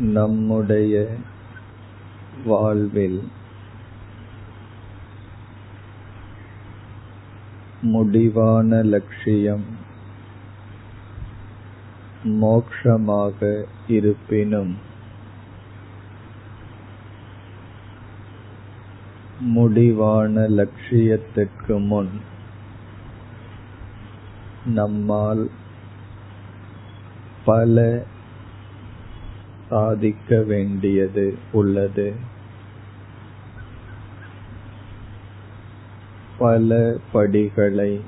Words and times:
நம்முடைய 0.00 1.18
வாழ்வில் 2.44 3.20
முடிவான 7.82 8.82
லட்சியம் 8.82 9.64
மோக்ஷமாக 12.24 13.66
இருப்பினும் 13.86 14.78
முடிவான 19.40 20.46
லட்சியத்திற்கு 20.48 21.78
முன் 21.80 22.20
நம்மால் 24.64 25.50
பல 27.44 28.06
சாதிக்க 29.72 30.42
வேண்டியது 30.42 31.38
உள்ளது. 31.52 32.14
பல 36.38 36.96
படிகளை 37.12 38.00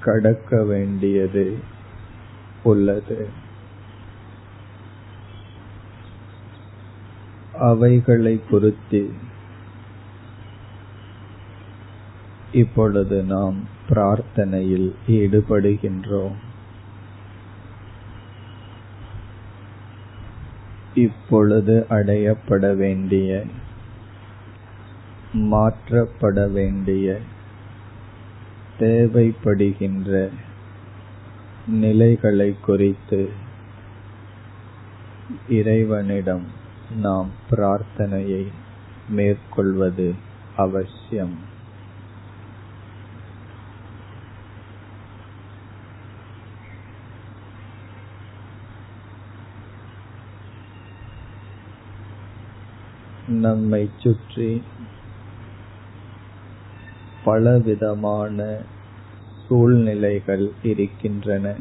கடக்க 0.00 0.64
வேண்டியது 0.64 1.58
உள்ளது. 2.62 3.28
அவைகளை 7.58 8.40
குறித்து 8.50 9.12
இப்பொழுது 12.52 13.22
நாம் 13.22 13.56
பிரார்த்தனையில் 13.88 14.92
ஈடுபடுகின்றோம். 15.08 16.34
இப்பொழுது 20.94 21.86
அடையப்பட 21.90 22.76
வேண்டிய 22.76 23.44
மாற்றப்பட 25.32 26.50
வேண்டிய 26.50 27.18
தேவைப்படுகின்ற 28.78 30.30
நிலைகளை 31.66 32.56
குறித்து 32.60 33.30
இறைவனிடம் 35.48 36.46
நாம் 37.00 37.30
பிரார்த்தனையை 37.50 38.46
மேற்கொள்வது 39.08 40.14
அவசியம். 40.56 41.50
நம்மை 53.40 53.90
சுற்றி 53.96 54.62
பலவிதமான 57.24 58.56
சூழ்நிலைகள் 59.48 60.52
இருக்கின்றன. 60.62 61.54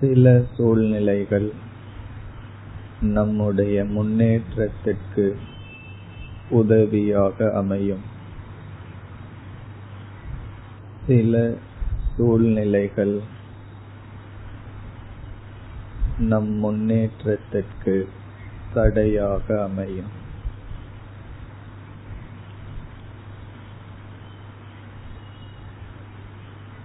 சில 0.00 0.42
சூழ்நிலைகள் 0.56 1.52
நம்முடைய 3.00 3.84
முன்னேற்றத்திற்கு 3.84 5.38
உதவியாக 6.50 7.52
அமையும். 7.54 8.02
சில 11.06 11.54
சூழ்நிலைகள் 12.16 13.20
நம் 16.18 16.48
முன்னேற்றத்திற்கு 16.48 18.08
தடையாக 18.76 19.62
அமையும். 19.62 20.12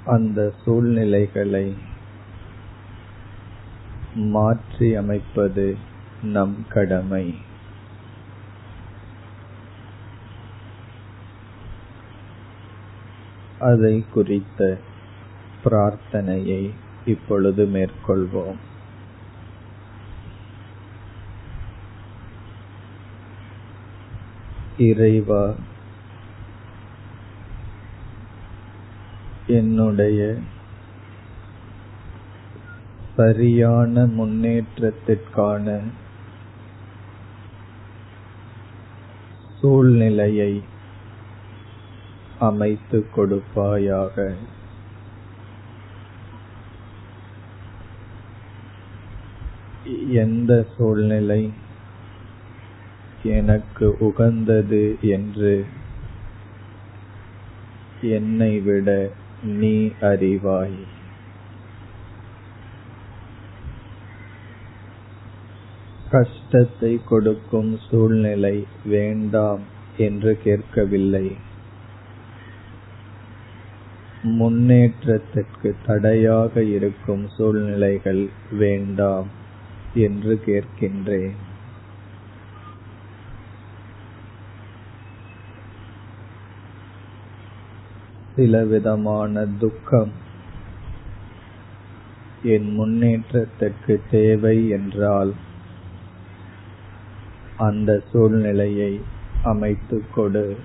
அந்த 0.05 0.53
சூழ்நிலைகளை 0.63 1.75
மாற்றி 4.15 4.95
அமைப்பது 4.95 5.77
நம் 6.23 6.65
கடமை. 6.69 7.25
அதை 13.59 14.05
குறித்த 14.13 14.77
பிரார்த்தனையை 15.63 16.73
இப்பொழுது 17.05 17.65
மேற்கொள்வோம். 17.65 18.59
இறைவா 24.89 25.43
என்னுடைய 29.47 30.19
சரியான 33.15 34.03
முன்னேற்றத்திற்கான 34.17 35.79
சூழ்நிலையை 39.61 40.53
அமைத்து 42.39 42.99
கொடுப்பாயாக. 43.15 44.15
எந்த 50.21 50.51
சூழ்நிலை 50.77 51.41
எனக்கு 53.23 53.97
உகந்தது 53.99 54.97
என்று 55.01 55.65
என்னை 58.01 58.59
விட 58.59 59.11
நீ 59.43 59.85
அறிவாய். 60.01 60.79
கஷ்டத்தை 66.11 67.01
கொடுக்கும் 67.05 67.79
சூழ்நிலை 67.89 68.65
வேண்டாம் 68.85 69.59
என்று 69.97 70.39
கேட்கவில்லை. 70.43 71.35
முன்னேற்றத்திற்கு 74.21 75.75
தடையாக 75.85 76.63
இருக்கும் 76.63 77.27
சூழ்நிலைகள் 77.27 78.29
வேண்டாம் 78.51 79.27
என்று 79.93 80.41
கேட்கின்றேன். 80.45 81.35
சில 88.35 88.63
விதமான 88.63 89.45
துக்கம். 89.45 90.11
என் 92.43 92.73
முன்னேற்றத்திற்கு 92.73 94.01
தேவை 94.11 94.69
என்றால் 94.69 95.33
அந்த 97.57 98.03
சூழ்நிலையை 98.11 99.01
அமைத்துக் 99.43 100.13
கொடு. 100.15 100.57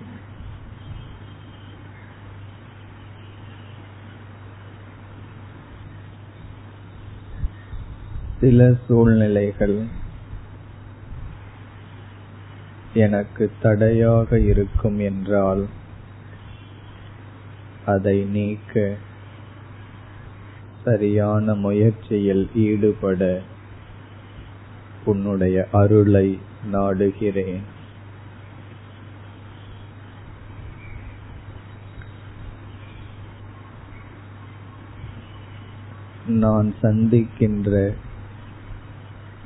சில 8.40 8.74
சூழ்நிலைகள் 8.86 9.84
எனக்கு 12.94 13.52
தடையாக 13.60 14.40
இருக்கும் 14.40 14.98
என்றால் 14.98 15.66
அதை 17.86 18.24
நீக்க 18.24 18.96
சரியான 20.84 21.54
முயற்சியில் 21.54 22.48
ஈடுபட 22.54 23.40
உன்னுடைய 25.04 25.68
அருளை 25.72 26.38
நாடுகிறேன். 26.72 27.62
நான் 36.26 36.74
சந்திக்கின்ற 36.82 37.94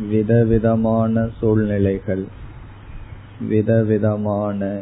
விதவிதமான 0.08 1.28
சூழ்நிலைகள் 1.38 2.24
விதவிதமான 3.48 4.80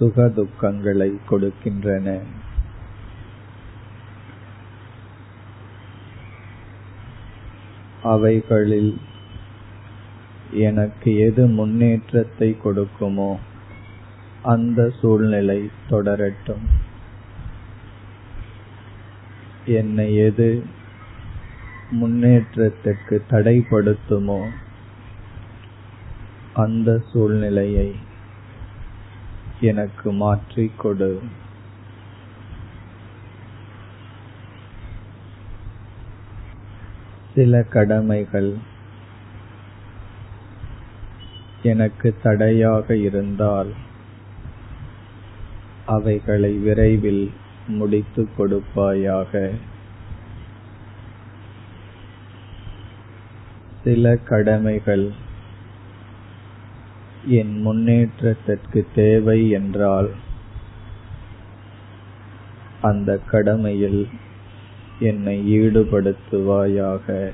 சுகதுக்கங்களை 0.00 1.10
கொடுக்கின்றன. 1.30 2.18
அவைகளில் 8.02 8.98
எனக்கு 10.50 11.16
எது 11.16 11.46
முன்னேற்றத்தை 11.46 12.56
கொடுக்குமோ 12.64 13.36
அந்த 14.42 14.90
சூழ்நிலை 15.00 15.70
தொடரட்டும். 15.90 16.66
என்னை 19.64 20.16
எது 20.16 20.64
முன்னேற்றத்திற்கு 21.90 23.24
தடைப்படுத்துமோ 23.30 24.46
அந்த 26.54 27.02
சூழ்நிலையை 27.12 27.94
எனக்கு 29.60 30.12
மாற்றிக் 30.12 30.78
கொடு. 30.78 31.22
சில 37.38 37.62
கடமைகள் 37.62 38.54
எனக்கு 41.62 42.16
தடையாக 42.22 42.96
இருந்தால் 42.96 43.70
அவைகளை 45.86 46.52
விரைவில் 46.54 47.30
முடித்துக் 47.66 48.34
கொடுப்பாயாக. 48.38 49.54
சில 53.84 54.16
கடமைகள் 54.16 55.12
என் 57.26 57.60
முன்னேற்றத்திற்கு 57.60 58.86
தேவை 58.94 59.50
என்றால் 59.50 60.10
அந்த 62.80 63.18
கடமையில் 63.18 64.08
என்னை 65.00 65.58
ஈடுபடுத்துவாயாக. 65.58 67.32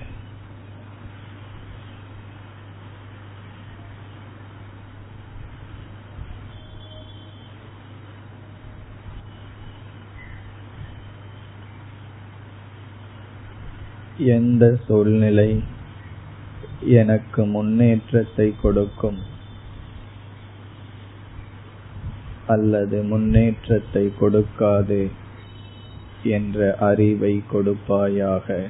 எந்த 14.19 14.79
சூழ்நிலை 14.87 15.63
எனக்கு 16.81 17.47
முன்னேற்றத்தை 17.47 18.55
கொடுக்கும்? 18.63 19.19
அல்லது 22.47 23.03
முன்னேற்றத்தை 23.03 24.13
கொடுக்காது? 24.21 25.23
என்ற 26.25 26.77
அறிவை 26.81 27.43
கொடுப்பாயாக. 27.53 28.69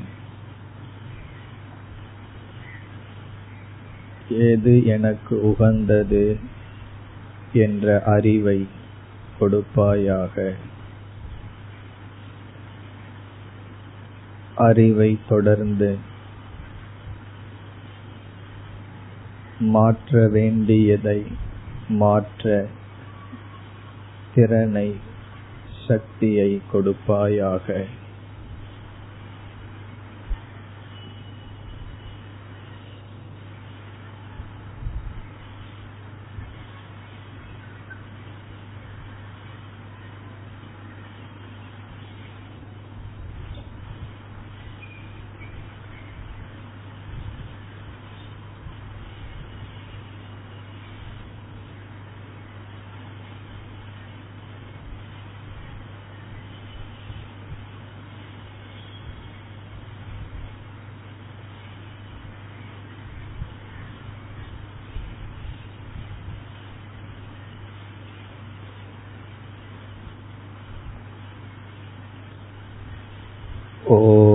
ஏது 4.28 4.84
எனக்கு 4.84 5.42
உகந்தது 5.42 6.38
என்ற 7.52 8.02
அறிவை 8.06 8.66
கொடுப்பாயாக. 9.40 10.54
அறிவை 14.54 15.18
தொடர்ந்து 15.28 15.98
மாற்ற 19.58 20.28
வேண்டியதை 20.28 21.26
மாற்ற 21.88 22.66
திறனை 24.34 24.96
சக்தியை 25.86 26.50
கொடுப்பாயாக. 26.72 27.66
o 73.94 74.33